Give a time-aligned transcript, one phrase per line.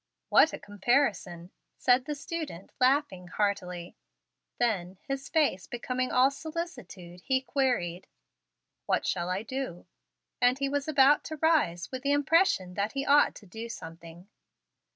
[0.29, 3.95] "What a comparison!" said the student, laughing heartily.
[4.57, 8.07] Then, his face becoming all solicitude, he queried,
[8.87, 9.85] "What shall I do?"
[10.41, 14.27] and he was about to rise with the impression that he ought to do something.